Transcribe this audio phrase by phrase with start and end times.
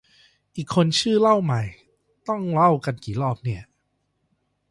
[0.55, 1.61] อีกคนชื่อเล่าใหม่
[2.27, 3.61] ต้องเล่ากันกี่รอบเนี่ย